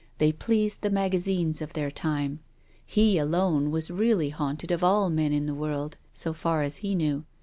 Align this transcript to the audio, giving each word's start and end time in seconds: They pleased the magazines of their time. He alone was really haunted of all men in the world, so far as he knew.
They 0.17 0.31
pleased 0.31 0.81
the 0.81 0.89
magazines 0.89 1.61
of 1.61 1.73
their 1.73 1.91
time. 1.91 2.39
He 2.87 3.19
alone 3.19 3.69
was 3.69 3.91
really 3.91 4.29
haunted 4.29 4.71
of 4.71 4.83
all 4.83 5.11
men 5.11 5.31
in 5.31 5.45
the 5.45 5.53
world, 5.53 5.95
so 6.11 6.33
far 6.33 6.63
as 6.63 6.77
he 6.77 6.95
knew. 6.95 7.23